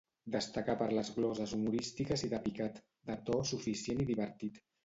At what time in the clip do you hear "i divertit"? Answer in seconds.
4.07-4.63